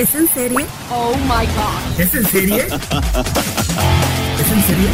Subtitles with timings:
[0.00, 0.64] ¿Es en serie?
[0.90, 2.00] Oh my god.
[2.00, 2.62] ¿Es en serie?
[2.62, 2.72] ¿Es
[4.50, 4.88] en serie?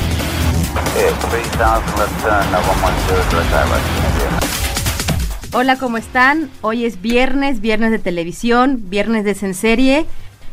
[5.52, 6.51] Hola, ¿cómo están?
[6.60, 10.06] Hoy es viernes, viernes de televisión, viernes de En Serie,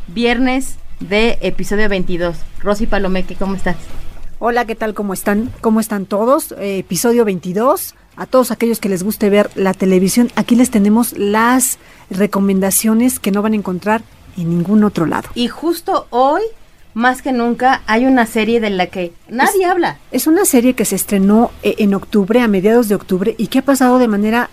[0.06, 2.36] viernes de episodio 22.
[2.60, 3.74] Rosy Palomeque, ¿cómo estás?
[4.38, 4.94] Hola, ¿qué tal?
[4.94, 5.52] ¿Cómo están?
[5.62, 6.52] ¿Cómo están todos?
[6.52, 7.96] Eh, episodio 22.
[8.14, 13.32] A todos aquellos que les guste ver la televisión, aquí les tenemos las recomendaciones que
[13.32, 14.04] no van a encontrar
[14.36, 15.28] en ningún otro lado.
[15.34, 16.42] Y justo hoy,
[16.94, 19.98] más que nunca, hay una serie de la que nadie habla.
[20.12, 23.60] Es una serie que se estrenó eh, en octubre, a mediados de octubre, y que
[23.60, 24.50] ha pasado de manera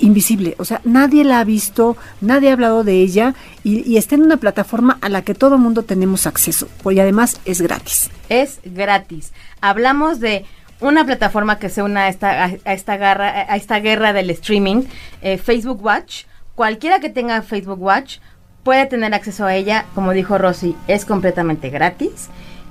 [0.00, 0.54] invisible.
[0.58, 4.22] O sea, nadie la ha visto, nadie ha hablado de ella y, y está en
[4.22, 6.68] una plataforma a la que todo mundo tenemos acceso.
[6.90, 8.10] Y además es gratis.
[8.28, 9.32] Es gratis.
[9.60, 10.44] Hablamos de
[10.80, 14.30] una plataforma que se una a esta, a, a esta, garra, a esta guerra del
[14.30, 14.82] streaming,
[15.22, 16.24] eh, Facebook Watch.
[16.54, 18.18] Cualquiera que tenga Facebook Watch
[18.66, 19.86] puede tener acceso a ella.
[19.94, 22.26] Como dijo Rosy, es completamente gratis.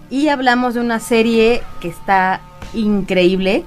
[0.10, 2.42] Y hablamos de una serie que está
[2.74, 3.64] increíble,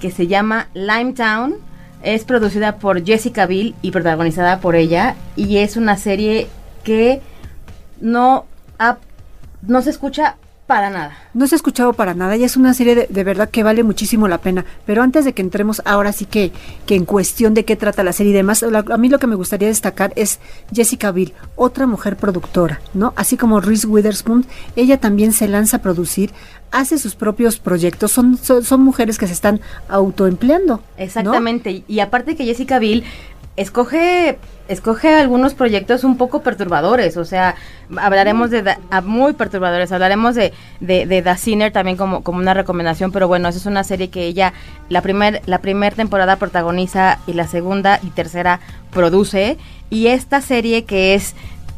[0.00, 1.56] que se llama Limetown.
[2.02, 5.16] Es producida por Jessica Biel y protagonizada por ella.
[5.36, 6.48] Y es una serie
[6.82, 7.20] que
[8.00, 8.46] no,
[9.60, 11.16] no se escucha para nada.
[11.32, 13.82] No se ha escuchado para nada y es una serie de, de verdad que vale
[13.84, 14.64] muchísimo la pena.
[14.84, 16.50] Pero antes de que entremos ahora sí que,
[16.86, 19.26] que en cuestión de qué trata la serie y demás, la- a mí lo que
[19.28, 20.40] me gustaría destacar es
[20.74, 23.12] Jessica Biel, otra mujer productora, ¿no?
[23.16, 24.44] Así como Reese Witherspoon,
[24.74, 26.32] ella también se lanza a producir,
[26.72, 30.80] hace sus propios proyectos, son, son, son mujeres que se están autoempleando.
[30.96, 31.70] Exactamente.
[31.70, 33.04] Y- Y aparte que Jessica Biel
[33.56, 37.54] escoge escoge algunos proyectos un poco perturbadores, o sea,
[37.98, 42.52] hablaremos de da- a muy perturbadores, hablaremos de, de, de Sinner también como, como una
[42.52, 44.52] recomendación, pero bueno, esa es una serie que ella
[44.88, 48.58] la primer, la primera temporada protagoniza y la segunda y tercera
[48.90, 49.56] produce,
[49.88, 51.36] y esta serie que es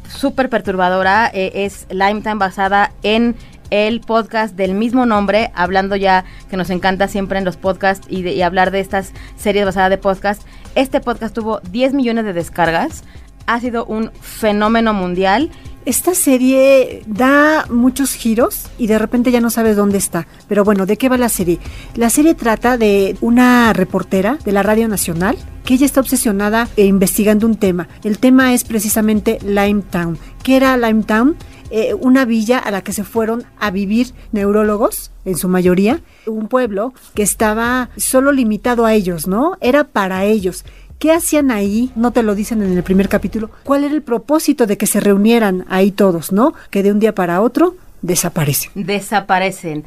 [0.08, 3.36] súper perturbadora eh, es Lifetime basada en
[3.70, 8.40] el podcast del mismo nombre, hablando ya que nos encanta siempre en los podcasts y,
[8.42, 10.42] hablar de estas series basadas de podcast.
[10.74, 13.04] Este podcast tuvo 10 millones de descargas,
[13.46, 15.50] ha sido un fenómeno mundial.
[15.86, 20.26] Esta serie da muchos giros y de repente ya no sabes dónde está.
[20.46, 21.58] Pero bueno, ¿de qué va la serie?
[21.94, 26.84] La serie trata de una reportera de la Radio Nacional que ella está obsesionada e
[26.84, 27.88] investigando un tema.
[28.04, 30.18] El tema es precisamente Limetown.
[30.42, 31.36] ¿Qué era Limetown?
[31.70, 36.48] Eh, una villa a la que se fueron a vivir neurólogos, en su mayoría, un
[36.48, 39.56] pueblo que estaba solo limitado a ellos, ¿no?
[39.60, 40.64] Era para ellos.
[40.98, 41.92] ¿Qué hacían ahí?
[41.94, 43.50] No te lo dicen en el primer capítulo.
[43.62, 46.54] ¿Cuál era el propósito de que se reunieran ahí todos, no?
[46.70, 48.72] Que de un día para otro desaparecen.
[48.74, 49.84] Desaparecen.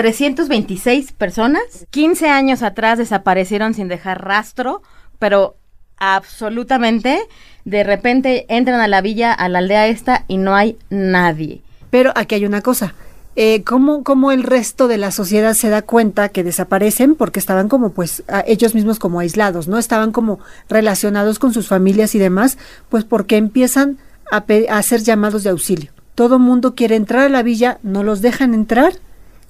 [0.00, 4.80] 326 personas, 15 años atrás desaparecieron sin dejar rastro,
[5.18, 5.58] pero
[5.98, 7.20] absolutamente
[7.66, 11.60] de repente entran a la villa, a la aldea esta y no hay nadie.
[11.90, 12.94] Pero aquí hay una cosa.
[13.36, 17.14] Eh, ¿cómo, ¿Cómo el resto de la sociedad se da cuenta que desaparecen?
[17.14, 19.76] Porque estaban como, pues, ellos mismos como aislados, ¿no?
[19.76, 20.38] Estaban como
[20.70, 22.56] relacionados con sus familias y demás,
[22.88, 23.98] pues porque empiezan
[24.32, 25.90] a, a hacer llamados de auxilio.
[26.14, 28.94] Todo mundo quiere entrar a la villa, no los dejan entrar.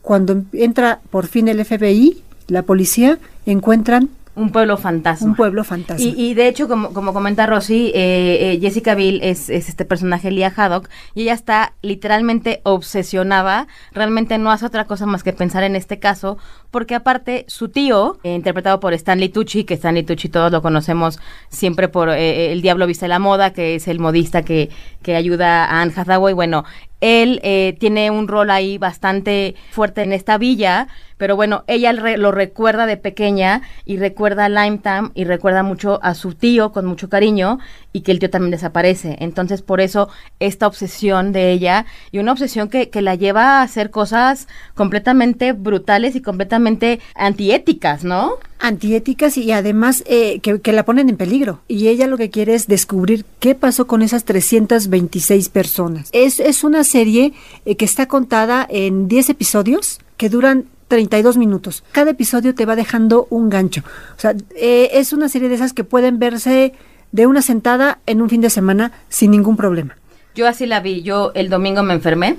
[0.03, 5.27] Cuando em- entra por fin el FBI, la policía, encuentran Un pueblo fantasma.
[5.27, 6.05] un pueblo fantasma.
[6.05, 9.85] Y, y de hecho, como, como comenta Rosy, eh, eh, Jessica Biel es, es este
[9.85, 15.33] personaje, Lia Haddock, y ella está literalmente obsesionada, realmente no hace otra cosa más que
[15.33, 16.39] pensar en este caso,
[16.71, 21.19] porque aparte su tío, eh, interpretado por Stanley Tucci, que Stanley Tucci todos lo conocemos
[21.51, 24.71] siempre por eh, El Diablo Viste la Moda, que es el modista que,
[25.03, 26.65] que ayuda a Anne Hathaway, bueno,
[27.01, 32.33] él eh, tiene un rol ahí bastante fuerte en esta villa, pero bueno, ella lo
[32.33, 37.09] recuerda de pequeña y recuerda a Limetown y recuerda mucho a su tío con mucho
[37.09, 37.59] cariño
[37.93, 39.17] y que el tío también desaparece.
[39.21, 40.09] Entonces, por eso
[40.39, 45.53] esta obsesión de ella y una obsesión que, que la lleva a hacer cosas completamente
[45.53, 48.39] brutales y completamente antiéticas, ¿no?
[48.61, 51.61] Antiéticas y además eh, que, la ponen en peligro.
[51.67, 56.09] Y ella lo que quiere es descubrir qué pasó con esas 326 personas.
[56.13, 57.33] Es, es una serie
[57.65, 61.85] eh, que está contada en 10 episodios que duran 32 minutos.
[61.93, 63.83] Cada episodio te va dejando un gancho.
[64.17, 66.75] O sea, eh, es una serie de esas que pueden verse
[67.13, 69.97] de una sentada en un fin de semana sin ningún problema.
[70.35, 71.03] Yo así la vi.
[71.03, 72.37] Yo el domingo me enfermé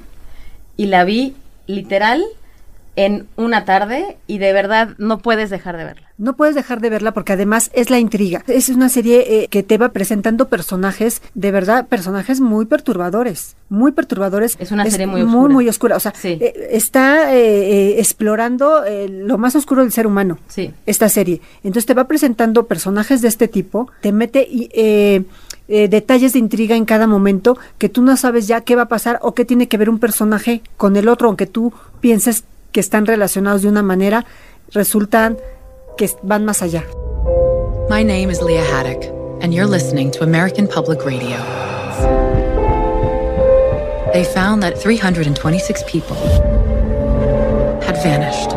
[0.77, 1.33] y la vi
[1.68, 2.23] literal
[2.95, 6.07] en una tarde y de verdad no puedes dejar de verla.
[6.17, 8.43] No puedes dejar de verla porque además es la intriga.
[8.47, 13.91] Es una serie eh, que te va presentando personajes, de verdad, personajes muy perturbadores, muy
[13.91, 14.55] perturbadores.
[14.59, 15.53] Es una serie muy Muy, oscura.
[15.53, 15.95] muy oscura.
[15.95, 16.38] O sea, Sí.
[16.39, 20.37] eh, está eh, explorando lo más oscuro del ser humano.
[20.47, 20.73] Sí.
[20.85, 21.41] Esta serie.
[21.63, 25.23] Entonces te va presentando personajes de este tipo, te mete y, eh,
[25.89, 29.19] detalles de intriga en cada momento que tú no sabes ya qué va a pasar
[29.21, 31.71] o qué tiene que ver un personaje con el otro, aunque tú
[32.01, 34.25] pienses que están relacionados de una manera,
[34.71, 35.38] resultan
[35.97, 36.83] que van más allá.
[37.89, 39.03] My name is Leah Haddock,
[39.41, 41.38] and you're listening to American Public Radio.
[44.13, 46.18] They found that 326 people
[47.81, 48.51] had vanished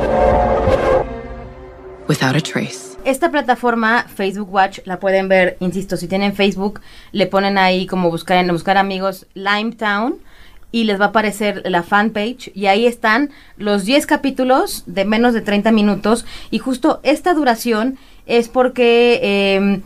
[2.08, 2.96] without a trace.
[3.04, 6.80] Esta plataforma, Facebook Watch, la pueden ver, insisto, si tienen Facebook,
[7.12, 10.20] le ponen ahí como buscar en buscar amigos Limetown
[10.74, 12.50] y les va a aparecer la fanpage.
[12.52, 16.26] Y ahí están los 10 capítulos de menos de 30 minutos.
[16.50, 19.80] Y justo esta duración es porque eh,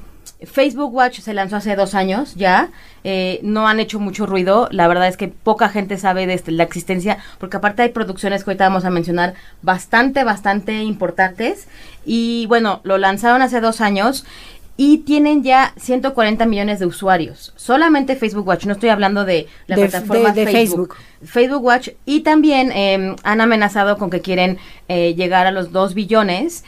[0.47, 2.71] Facebook Watch se lanzó hace dos años ya,
[3.05, 6.53] eh, no han hecho mucho ruido, la verdad es que poca gente sabe de este-
[6.53, 11.67] la existencia, porque aparte hay producciones que ahorita vamos a mencionar bastante, bastante importantes,
[12.07, 14.25] y bueno, lo lanzaron hace dos años
[14.81, 19.75] y tienen ya 140 millones de usuarios, solamente Facebook Watch, no estoy hablando de la
[19.77, 20.95] De- plataforma de- de Facebook.
[21.25, 24.59] Facebook Watch y también eh, han amenazado con que quieren
[24.89, 26.63] eh, llegar a los 2 billones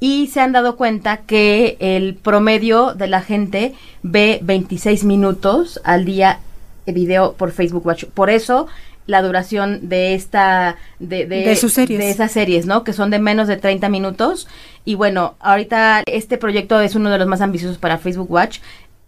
[0.00, 6.04] y se han dado cuenta que el promedio de la gente ve 26 minutos al
[6.04, 6.40] día
[6.86, 8.06] de video por Facebook Watch.
[8.06, 8.66] Por eso
[9.06, 11.98] la duración de esta de, De sus series.
[11.98, 12.84] de esas series, ¿no?
[12.84, 14.46] Que son de menos de 30 minutos
[14.84, 18.58] y bueno, ahorita este proyecto es uno de los más ambiciosos para Facebook Watch.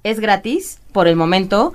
[0.02, 1.72] Es gratis por el momento.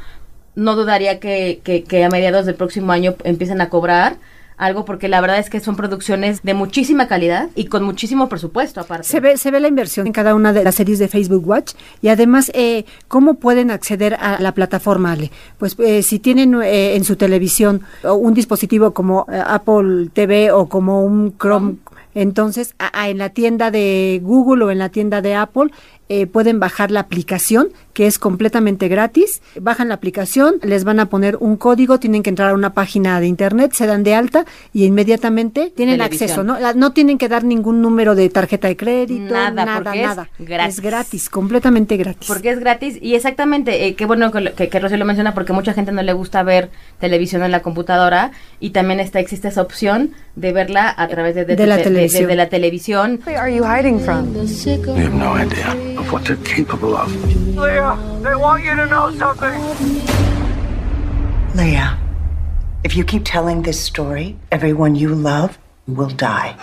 [0.56, 4.18] No dudaría que, que, que a mediados del próximo año empiecen a cobrar
[4.60, 8.82] algo porque la verdad es que son producciones de muchísima calidad y con muchísimo presupuesto
[8.82, 9.06] aparte.
[9.08, 11.74] Se ve, se ve la inversión en cada una de las series de Facebook Watch
[12.04, 15.32] y además, eh, ¿cómo pueden acceder a la plataforma, Ale?
[15.58, 20.68] Pues eh, si tienen eh, en su televisión un dispositivo como eh, Apple TV o
[20.68, 21.78] como un Chrome,
[22.14, 25.72] entonces a- a- en la tienda de Google o en la tienda de Apple
[26.10, 29.42] eh, pueden bajar la aplicación que es completamente gratis.
[29.60, 33.20] Bajan la aplicación, les van a poner un código, tienen que entrar a una página
[33.20, 36.30] de internet, se dan de alta y inmediatamente tienen Televisión.
[36.30, 36.60] acceso, ¿no?
[36.60, 40.08] La- no tienen que dar ningún número de tarjeta de crédito, Nada, nada, porque es
[40.08, 40.30] nada.
[40.40, 40.76] gratis.
[40.76, 42.28] Es gratis, completamente gratis.
[42.28, 45.52] Porque es gratis y exactamente, eh, qué bueno que, que, que Rocío lo menciona porque
[45.54, 46.70] mucha gente no le gusta ver
[47.00, 51.44] televisión en la computadora y también está, existe esa opción de verla a través de,
[51.46, 52.28] De la televisión.
[52.30, 53.20] de la televisión.
[56.00, 57.14] Of what they're capable of.
[57.56, 59.60] Leah, they want you to know something.
[61.56, 61.98] Leah,
[62.84, 66.56] if you keep telling this story, everyone you love will die.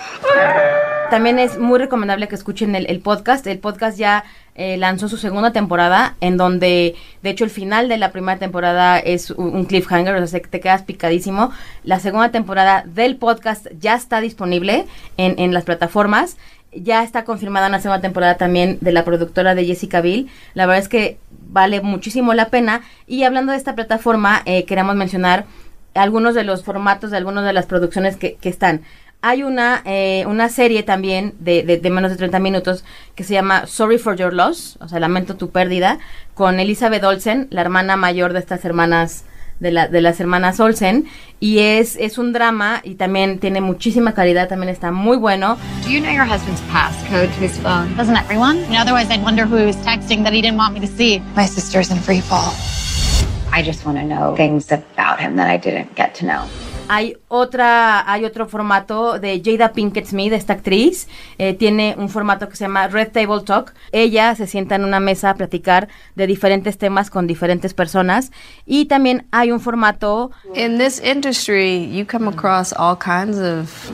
[1.11, 3.47] También es muy recomendable que escuchen el, el podcast.
[3.47, 4.25] El podcast ya
[4.57, 8.99] eh, lanzó su segunda temporada, en donde, de hecho, el final de la primera temporada
[8.99, 11.53] es un, un cliffhanger, o sea, que te quedas picadísimo.
[11.85, 16.39] La segunda temporada del podcast ya está disponible en, en las plataformas.
[16.73, 20.29] Ya está confirmada una segunda temporada también de la productora de Jessica Biel.
[20.55, 21.19] La verdad es que
[21.49, 22.83] vale muchísimo la pena.
[23.07, 25.47] Y hablando de esta plataforma, eh, queremos mencionar
[25.95, 28.83] algunos de los formatos de algunas de las producciones que, que están.
[29.23, 33.33] Hay una, eh, una serie también de, de, de menos de 30 minutos que se
[33.33, 35.99] llama Sorry for Your Loss, o sea, Lamento tu pérdida,
[36.35, 39.25] con Elizabeth Olsen, la hermana mayor de estas hermanas,
[39.61, 41.07] de, la, de las hermanas Olsen,
[41.41, 45.57] y es, es un drama y también tiene muchísima calidad, también está muy bueno.
[45.83, 47.95] Do you know your husband's passcode to his phone?
[47.97, 48.59] Doesn't everyone?
[48.65, 50.87] You know, otherwise I'd wonder who he was texting that he didn't want me to
[50.87, 51.21] see.
[51.35, 52.55] My sister's in free fall.
[53.53, 56.45] I just want to know things about him that I didn't get to know.
[56.89, 62.49] Hay otra, hay otro formato de Jada Pinkett Smith, esta actriz, eh, tiene un formato
[62.49, 63.75] que se llama Red Table Talk.
[63.93, 68.31] Ella se sienta en una mesa a platicar de diferentes temas con diferentes personas
[68.65, 73.91] y también hay un formato In this industry, you come across all kinds of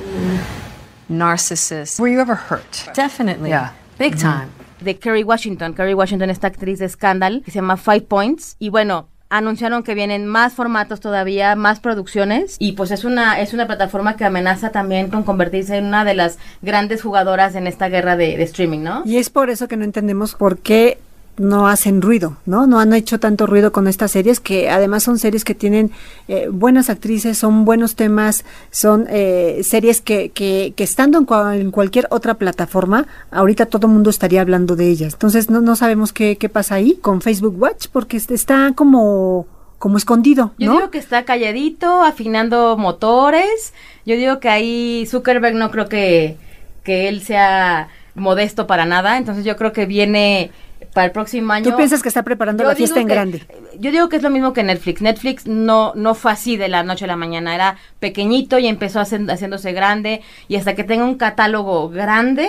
[1.08, 1.98] narcissists.
[1.98, 2.94] Were you ever hurt?
[2.94, 3.48] Definitely.
[3.48, 3.72] Yeah.
[3.98, 4.48] Big time.
[4.82, 5.74] de Kerry Washington.
[5.74, 8.56] Kerry Washington, esta actriz de Scandal, que se llama Five Points.
[8.58, 13.54] Y bueno, anunciaron que vienen más formatos todavía, más producciones y pues es una es
[13.54, 17.88] una plataforma que amenaza también con convertirse en una de las grandes jugadoras en esta
[17.88, 19.02] guerra de, de streaming, ¿no?
[19.06, 20.98] Y es por eso que no entendemos por qué
[21.38, 22.66] no hacen ruido, ¿no?
[22.66, 25.90] No han hecho tanto ruido con estas series que además son series que tienen
[26.28, 31.58] eh, buenas actrices, son buenos temas, son eh, series que, que, que estando en, cua-
[31.58, 35.14] en cualquier otra plataforma, ahorita todo el mundo estaría hablando de ellas.
[35.14, 39.46] Entonces no, no sabemos qué, qué pasa ahí con Facebook Watch porque est- está como
[39.78, 40.76] como escondido, Yo ¿no?
[40.76, 43.72] digo que está calladito, afinando motores.
[44.06, 46.36] Yo digo que ahí Zuckerberg no creo que,
[46.84, 49.18] que él sea modesto para nada.
[49.18, 50.52] Entonces yo creo que viene
[50.92, 51.70] para el próximo año.
[51.70, 53.42] ¿Tú piensas que está preparando la fiesta en que- grande?
[53.78, 55.00] Yo digo que es lo mismo que Netflix.
[55.02, 57.54] Netflix no, no fue así de la noche a la mañana.
[57.54, 60.22] Era pequeñito y empezó hacen- haciéndose grande.
[60.48, 62.48] Y hasta que tenga un catálogo grande,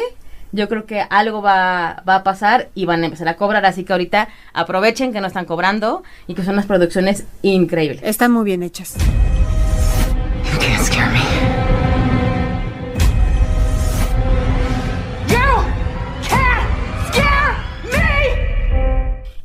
[0.51, 3.65] yo creo que algo va, va a pasar y van a empezar a cobrar.
[3.65, 8.01] Así que ahorita aprovechen que no están cobrando y que son unas producciones increíbles.
[8.03, 8.95] Están muy bien hechas.
[10.53, 11.52] You can't scare me.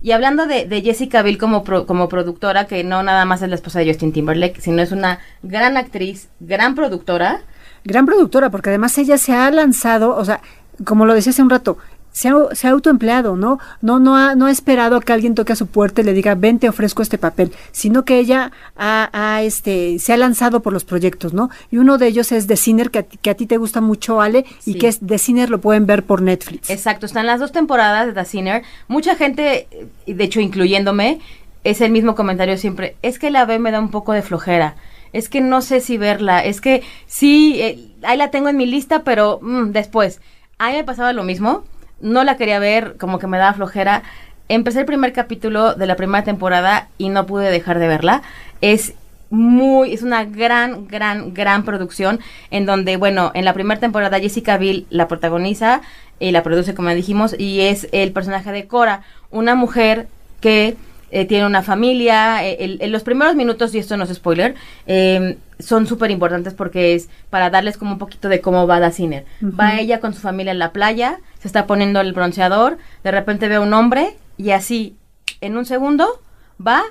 [0.01, 3.57] Y hablando de, de Jessica Biel como, como productora, que no nada más es la
[3.57, 7.43] esposa de Justin Timberlake, sino es una gran actriz, gran productora.
[7.85, 10.41] Gran productora, porque además ella se ha lanzado, o sea,
[10.85, 11.79] como lo decía hace un rato,
[12.13, 13.59] se ha, se ha autoempleado, ¿no?
[13.83, 16.35] No, no ha, no ha esperado que alguien toque a su puerta y le diga,
[16.35, 20.73] ven, te ofrezco este papel, sino que ella ha, ha, este, se ha lanzado por
[20.73, 21.51] los proyectos, ¿no?
[21.71, 23.81] Y uno de ellos es The Sinner, que a, ti- que a ti te gusta
[23.81, 26.71] mucho, Ale, y que es The Sinner lo pueden ver por Netflix.
[26.71, 28.63] Exacto, están las dos temporadas de The Sinner.
[28.89, 29.69] Mucha gente,
[30.07, 31.21] de hecho incluyéndome,
[31.65, 32.97] es el mismo comentario siempre.
[33.03, 34.77] Es que la B me da un poco de flojera.
[35.13, 36.45] Es que no sé si verla.
[36.45, 40.21] Es que sí, eh, ahí la tengo en mi lista, pero mm, después.
[40.59, 41.65] A mí me pasaba lo mismo.
[42.01, 44.03] No la quería ver, como que me daba flojera.
[44.49, 48.23] Empecé el primer capítulo de la primera temporada y no pude dejar de verla.
[48.61, 48.95] Es
[49.31, 54.57] muy, es una gran, gran, gran producción en donde, bueno, en la primera temporada Jessica
[54.57, 55.83] Biel la protagoniza
[56.19, 60.09] y la produce, como dijimos, y es el personaje de Cora, una mujer
[60.41, 60.77] que
[61.11, 62.45] eh, tiene una familia.
[62.47, 64.55] eh, el- en los primeros minutos, y esto no es spoiler,
[64.87, 68.91] eh, son súper importantes porque es para darles como un poquito de cómo va la
[68.93, 69.25] Sinner.
[69.43, 73.49] Va ella con su familia en la playa, se está poniendo el bronceador, de repente
[73.49, 74.97] ve a un hombre y así,
[75.41, 76.21] en un segundo,
[76.65, 76.83] va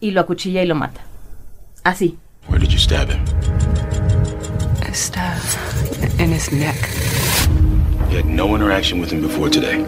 [0.00, 1.00] y lo acuchilla y lo mata.
[1.84, 2.16] Así.
[2.48, 3.20] Where did you stab him?
[4.88, 5.38] A stab
[6.18, 6.76] in his neck.
[8.10, 9.84] You had no interaction with him before today.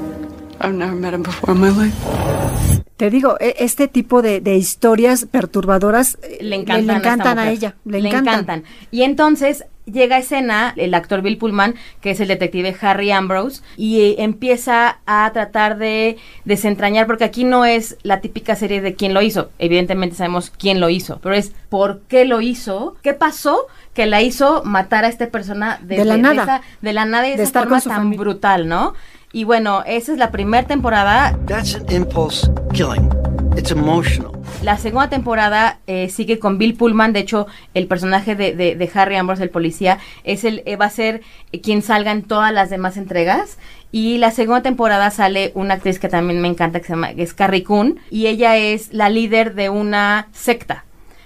[0.60, 2.83] I've never met him before in my life.
[2.96, 7.38] Te digo, e- este tipo de, de historias perturbadoras eh, le encantan, a, esta encantan
[7.38, 8.34] a, ella, le, Le encantan.
[8.34, 8.64] encantan.
[8.92, 13.62] Y entonces llega a escena el actor Bill Pullman, que es el detective Harry Ambrose,
[13.76, 18.94] y eh, empieza a tratar de desentrañar, porque aquí no es la típica serie de
[18.94, 19.50] quién lo hizo.
[19.58, 24.22] Evidentemente sabemos quién lo hizo, pero es por qué lo hizo, qué pasó que la
[24.22, 26.42] hizo matar a esta persona de, De la nada.
[26.44, 28.20] esa- de la nada y de, esa estar forma tan familia.
[28.20, 28.94] brutal, ¿no?
[29.34, 31.36] Y bueno, esa es la primera temporada.
[31.48, 33.10] That's an impulse killing.
[33.56, 34.30] It's emotional.
[34.62, 38.90] La segunda temporada eh, sigue con Bill Pullman, de hecho el personaje de, de- de
[38.94, 42.52] Harry Ambrose, el policía, es el eh, va a ser eh, quien salga en todas
[42.52, 43.58] las demás entregas.
[43.90, 47.22] Y la segunda temporada sale una actriz que también me encanta, que se llama que
[47.24, 50.84] es Carrie Coon, y ella es la líder de una secta,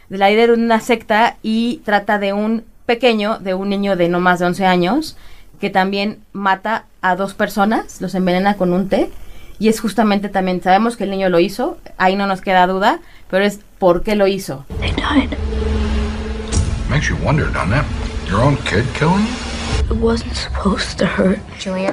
[0.08, 4.08] de la líder de una secta y trata de un pequeño, de un niño de
[4.08, 5.16] no más de 11 años,
[5.60, 9.10] que también mata a dos personas, los envenena con un té.
[9.58, 13.00] Y es justamente también, sabemos que el niño lo hizo, ahí no nos queda duda,
[13.28, 14.64] pero es por qué lo hizo.
[14.80, 15.36] They died.
[16.88, 17.84] Makes you wonder, doesn't it?
[18.30, 19.94] Your own kid killing you?
[19.94, 21.38] It wasn't supposed to hurt.
[21.58, 21.92] Julia?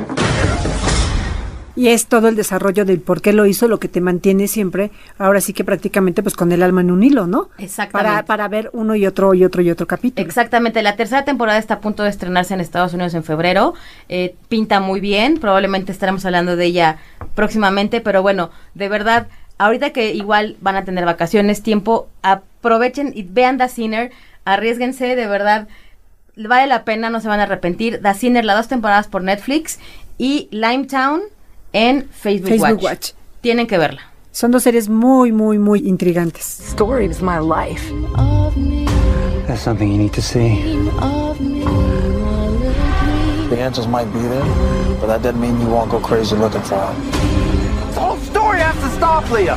[1.76, 4.92] Y es todo el desarrollo del por qué lo hizo lo que te mantiene siempre,
[5.18, 7.50] ahora sí que prácticamente pues con el alma en un hilo, ¿no?
[7.58, 8.12] Exactamente.
[8.12, 10.26] Para, para ver uno y otro y otro y otro capítulo.
[10.26, 13.74] Exactamente, la tercera temporada está a punto de estrenarse en Estados Unidos en febrero.
[14.08, 16.98] Eh, pinta muy bien, probablemente estaremos hablando de ella
[17.34, 19.28] próximamente, pero bueno, de verdad,
[19.58, 24.12] ahorita que igual van a tener vacaciones, tiempo, aprovechen y vean The Sinner,
[24.46, 25.68] arriesguense, de verdad,
[26.38, 28.02] vale la pena, no se van a arrepentir.
[28.02, 29.80] The Sinner, las dos temporadas por Netflix
[30.18, 31.22] y Limetown
[31.76, 32.84] en Facebook, Facebook Watch.
[32.84, 33.12] Watch.
[33.42, 34.02] Tienen que verla.
[34.32, 36.60] Son dos series muy, muy, muy intrigantes.
[36.72, 37.92] Story is my life.
[39.48, 40.56] That's something you need to see.
[43.50, 44.44] The answers might be there,
[45.00, 46.96] but that doesn't mean you won't go crazy looking for them.
[47.94, 49.56] The whole story has to stop, Leah.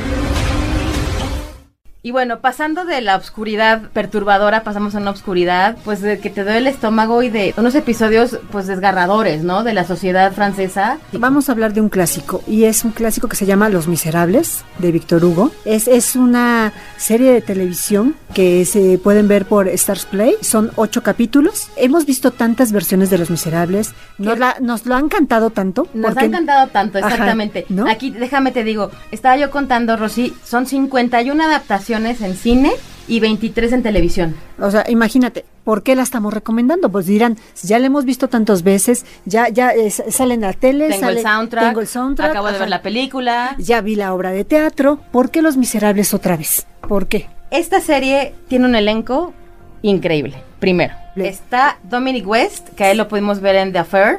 [2.00, 6.44] Y bueno, pasando de la oscuridad perturbadora, pasamos a una oscuridad, pues de que te
[6.44, 9.64] duele el estómago y de unos episodios, pues desgarradores, ¿no?
[9.64, 10.98] De la sociedad francesa.
[11.12, 14.64] Vamos a hablar de un clásico, y es un clásico que se llama Los Miserables,
[14.78, 15.50] de Víctor Hugo.
[15.64, 20.36] Es, es una serie de televisión que se pueden ver por Stars Play.
[20.40, 21.68] Son ocho capítulos.
[21.76, 23.92] Hemos visto tantas versiones de Los Miserables.
[24.18, 25.88] Nos, la, nos lo han cantado tanto.
[25.94, 27.66] Nos porque- ha encantado tanto, Ajá, exactamente.
[27.70, 27.90] ¿no?
[27.90, 32.72] Aquí, déjame te digo, estaba yo contando, Rosy, son 51 adaptaciones en cine
[33.06, 34.36] y 23 en televisión.
[34.60, 36.90] O sea, imagínate, ¿por qué la estamos recomendando?
[36.90, 40.88] Pues dirán, ya la hemos visto tantas veces, ya ya eh, sale en la tele,
[40.88, 43.54] Tengo sale- el soundtrack, tengo el soundtrack, acabo de ver la película.
[43.58, 46.66] ya vi la obra de teatro, ¿por qué Los Miserables otra vez?
[46.86, 47.28] ¿Por qué?
[47.50, 49.32] Esta serie tiene un elenco
[49.80, 50.42] increíble.
[50.60, 54.18] Primero, Le- está Dominic West, que a él lo pudimos ver en The Affair.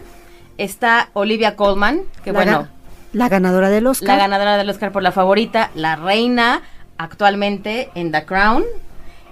[0.58, 2.68] Está Olivia Colman, que La bueno, ga-
[3.14, 4.08] la ganadora del Oscar.
[4.10, 6.62] la ganadora del Oscar por la favorita, la reina
[7.00, 8.64] actualmente en The Crown.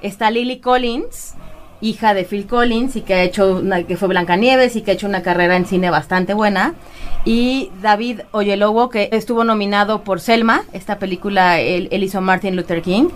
[0.01, 1.35] Está Lily Collins,
[1.81, 5.05] hija de Phil Collins y que ha hecho que fue Blancanieves y que ha hecho
[5.05, 6.73] una carrera en cine bastante buena.
[7.25, 12.81] Y David Oyelowo, que estuvo nominado por Selma, esta película él, él hizo Martin Luther
[12.81, 13.09] King.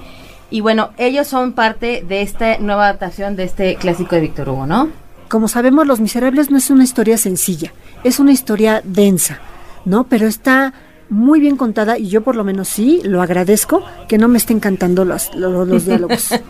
[0.52, 4.68] Y bueno, ellos son parte de esta nueva adaptación de este clásico de Víctor Hugo,
[4.68, 4.90] ¿no?
[5.30, 7.72] Como sabemos, Los Miserables no es una historia sencilla,
[8.04, 9.40] es una historia densa,
[9.86, 10.04] ¿no?
[10.04, 10.74] Pero está
[11.12, 14.60] muy bien contada y yo por lo menos sí lo agradezco que no me estén
[14.60, 16.30] cantando los, los, los diálogos.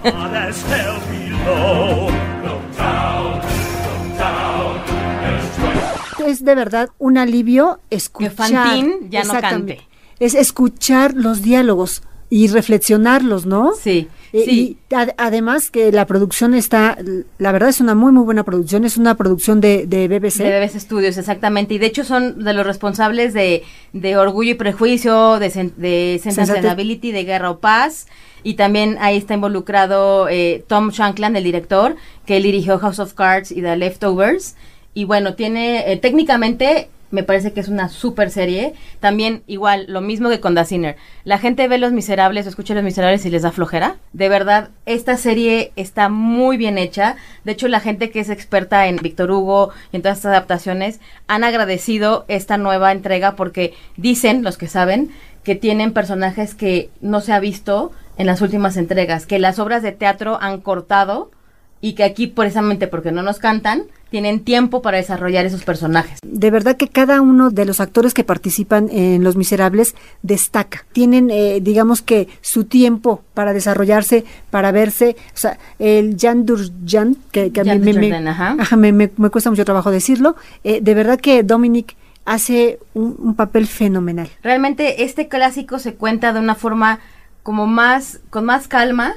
[6.28, 8.32] es de verdad un alivio escuchar.
[8.32, 9.82] Fantín ya no cante.
[10.20, 13.72] Es escuchar los diálogos y reflexionarlos, ¿no?
[13.74, 14.78] Sí, sí.
[14.90, 16.98] Y ad- además que la producción está,
[17.38, 20.38] la verdad es una muy muy buena producción, es una producción de, de BBC.
[20.44, 21.74] De BBC Studios, exactamente.
[21.74, 26.22] Y de hecho son de los responsables de, de Orgullo y Prejuicio, de, sen- de
[26.26, 28.08] and de Guerra o Paz.
[28.44, 31.96] Y también ahí está involucrado eh, Tom Shankland, el director,
[32.26, 34.56] que él dirigió House of Cards y The Leftovers.
[34.96, 38.74] Y bueno, tiene, eh, técnicamente, me parece que es una super serie.
[39.00, 40.96] También, igual, lo mismo que con The Sinner.
[41.24, 43.98] La gente ve Los Miserables o escucha Los Miserables y les da flojera.
[44.14, 47.16] De verdad, esta serie está muy bien hecha.
[47.44, 51.00] De hecho, la gente que es experta en Víctor Hugo y en todas estas adaptaciones
[51.28, 55.12] han agradecido esta nueva entrega porque dicen, los que saben,
[55.44, 59.82] que tienen personajes que no se ha visto en las últimas entregas, que las obras
[59.82, 61.32] de teatro han cortado
[61.82, 66.20] y que aquí precisamente porque no nos cantan, tienen tiempo para desarrollar esos personajes.
[66.22, 70.86] De verdad que cada uno de los actores que participan en Los Miserables destaca.
[70.92, 75.16] Tienen, eh, digamos que, su tiempo para desarrollarse, para verse.
[75.34, 78.58] O sea, el Jan Durjan, que, que a mí me, ajá.
[78.60, 80.36] ajá, me- me- me cuesta mucho trabajo decirlo.
[80.66, 84.30] eh, de verdad que Dominic hace un, un papel fenomenal.
[84.44, 87.00] Realmente este clásico se cuenta de una forma
[87.44, 89.14] como más, con más calma,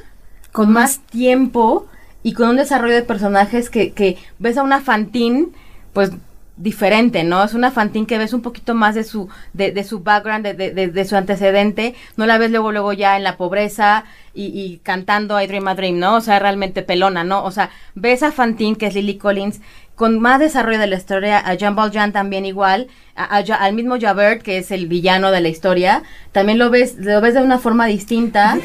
[0.52, 1.86] con, Con más tiempo
[2.24, 5.46] y con un desarrollo de personajes que, que ves a una Fantine,
[5.92, 6.10] pues
[6.56, 7.42] diferente, ¿no?
[7.42, 11.04] Es una Fantine que ves un poquito más de su, de, su background, de, de-
[11.04, 14.04] su antecedente, no la ves luego, luego ya en la pobreza
[14.36, 16.14] y, cantando I Dream a Dream, ¿no?
[16.16, 17.44] O sea, realmente pelona, ¿no?
[17.44, 19.60] O sea, ves a Fantine, que es Lily Collins,
[19.96, 24.42] con más desarrollo de la historia, a Jean Valjean también igual, a- al mismo Javert,
[24.42, 27.86] que es el villano de la historia, también lo ves, lo ves de una forma
[27.86, 28.58] distinta.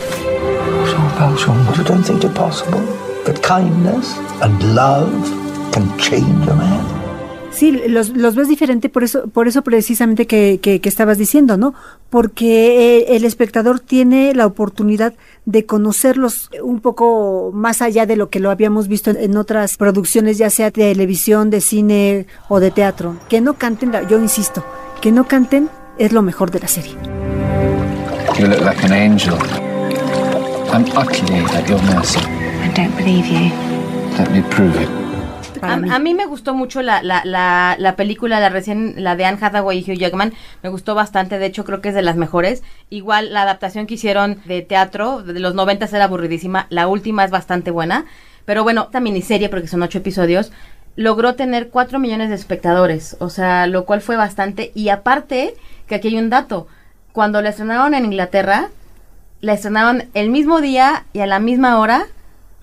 [3.25, 5.11] That kindness and love
[5.71, 6.79] can change a man?
[7.51, 11.57] Sí, los, los ves diferente por eso, por eso precisamente que, que- que estabas diciendo,
[11.57, 11.73] ¿no?
[12.09, 15.13] Porque el espectador tiene la oportunidad
[15.45, 19.75] de conocerlos un poco más allá de lo que lo habíamos visto en, en otras
[19.77, 23.17] producciones, ya sea de televisión, de cine o de teatro.
[23.27, 24.63] Que no canten, la- yo insisto,
[25.01, 26.95] que no canten es lo mejor de la serie.
[28.39, 29.35] You look like an angel.
[30.71, 32.19] I'm utterly at your mercy.
[32.69, 33.49] I don't believe you.
[34.19, 34.89] Let me prove it.
[35.63, 39.25] A, a mí me gustó mucho la, la, la, la película, la recién, la de
[39.25, 42.15] Anne Hathaway y Hugh Jackman, me gustó bastante, de hecho creo que es de las
[42.15, 42.61] mejores.
[42.91, 47.31] Igual la adaptación que hicieron de teatro, de los 90 era aburridísima, la última es
[47.31, 48.05] bastante buena,
[48.45, 50.51] pero bueno, esta miniserie, porque son ocho episodios,
[50.95, 55.55] logró tener cuatro millones de espectadores, o sea, lo cual fue bastante, y aparte,
[55.87, 56.67] que aquí hay un dato,
[57.13, 58.69] cuando la estrenaron en Inglaterra,
[59.41, 62.05] la estrenaron el mismo día y a la misma hora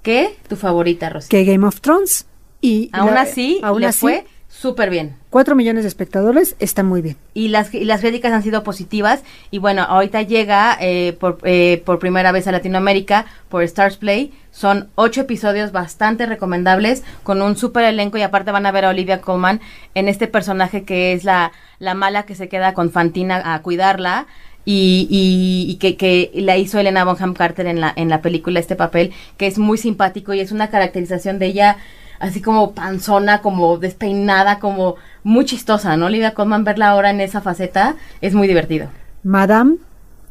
[0.06, 1.28] que tu favorita, Rosy.
[1.28, 2.26] Que Game of Thrones.
[2.60, 5.16] Y Aún la- así, aún le así, fue súper bien.
[5.28, 7.16] cuatro millones de espectadores está muy bien.
[7.34, 9.22] Y las, y las críticas han sido positivas.
[9.50, 14.32] Y bueno, ahorita llega eh, por, eh, por primera vez a Latinoamérica por Stars Play.
[14.52, 18.88] Son ocho episodios bastante recomendables con un súper elenco y aparte van a ver a
[18.90, 19.60] Olivia Colman
[19.94, 24.26] en este personaje que es la, la mala que se queda con Fantina a cuidarla.
[24.66, 28.60] Y, y, y que, que, la hizo Elena Bonham Carter en la, en la película,
[28.60, 31.76] este papel, que es muy simpático y es una caracterización de ella
[32.18, 36.06] así como panzona, como despeinada, como muy chistosa, ¿no?
[36.06, 38.88] Olivia Colman, verla ahora en esa faceta es muy divertido.
[39.22, 39.76] Madame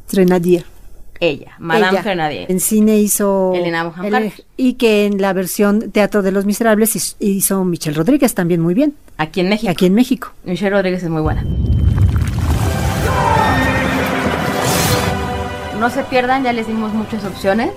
[0.06, 0.64] Trenadier.
[1.18, 2.50] Ella, Madame Trenadier.
[2.50, 4.44] En cine hizo Elena Bonham Carter.
[4.58, 8.94] Y que en la versión Teatro de los Miserables hizo Michelle Rodríguez también muy bien.
[9.16, 9.70] Aquí en México.
[9.70, 10.32] Aquí en México.
[10.44, 11.44] Michelle Rodríguez es muy buena.
[15.78, 17.70] No se pierdan, ya les dimos muchas opciones.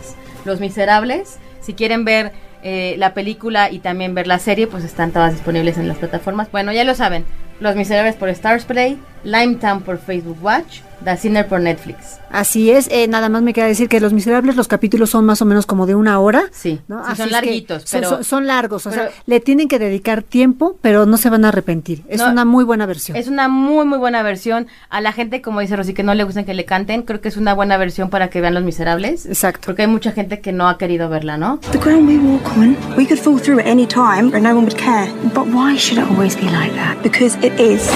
[0.46, 1.38] Los Miserables.
[1.60, 2.32] Si quieren ver
[2.64, 6.50] eh, la película y también ver la serie, pues están todas disponibles en las plataformas.
[6.52, 7.26] Bueno, ya lo saben.
[7.60, 12.20] Los Miserables por Stars Play, Limetown por Facebook Watch, The Sinner por Netflix.
[12.32, 15.42] Así es, eh, nada más me queda decir que Los Miserables, los capítulos son más
[15.42, 16.44] o menos como de una hora.
[16.52, 17.04] Sí, ¿no?
[17.10, 18.10] sí son larguitos, pero...
[18.10, 21.50] Son, son, largos, o sea, le tienen que dedicar tiempo, pero no se van a
[21.50, 22.04] arrepentir.
[22.08, 23.18] Es No, una muy buena versión.
[23.18, 24.68] Es una muy, muy buena versión.
[24.90, 27.30] A la gente, como dice Rosy, que no le gustan que le canten, creo que
[27.30, 29.26] es una buena versión para que vean Los Miserables.
[29.26, 29.66] Exacto.
[29.66, 31.60] Porque hay mucha gente que no ha querido verla, ¿no?
[31.72, 34.66] The ground we walk on, we could fall through at any time and no one
[34.66, 35.12] would care.
[35.34, 37.02] But why should it always be like that?
[37.02, 37.90] Because it is.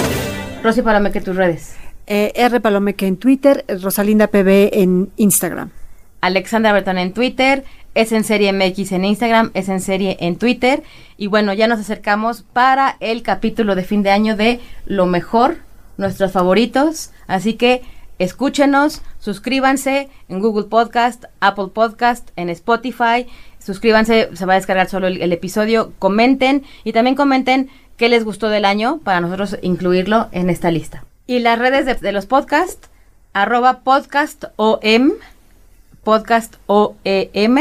[0.64, 1.76] Rosy Palomeque, tus redes.
[2.06, 2.60] Eh, R.
[2.60, 5.70] Palomeque en Twitter, Rosalinda PB en Instagram.
[6.22, 7.64] Alexandra Bertón en Twitter,
[7.96, 10.84] es en serie MX en Instagram, es en serie en Twitter.
[11.18, 15.58] Y bueno, ya nos acercamos para el capítulo de fin de año de Lo mejor,
[15.98, 17.12] nuestros favoritos.
[17.28, 17.84] Así que
[18.20, 23.28] escúchenos, suscríbanse en Google Podcast, Apple Podcast, en Spotify.
[23.60, 25.94] Suscríbanse, se va a descargar solo el, el episodio.
[26.00, 31.04] Comenten y también comenten qué les gustó del año para nosotros incluirlo en esta lista.
[31.28, 32.90] Y las redes de, de los podcasts,
[33.34, 35.12] arroba podcastom,
[36.04, 37.60] podcast OEM.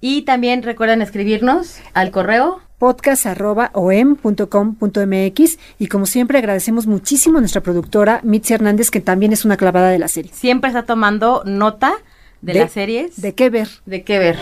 [0.00, 8.18] Y también recuerden escribirnos al correo podcast.om.com.mx y como siempre agradecemos muchísimo a nuestra productora
[8.24, 10.32] Mitzi Hernández que también es una clavada de la serie.
[10.34, 11.92] Siempre está tomando nota
[12.40, 13.20] de, De- las series.
[13.20, 13.68] ¿De qué ver?
[13.86, 14.36] De qué ver.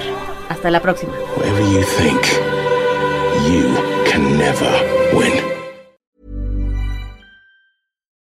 [0.49, 1.12] Hasta la próxima.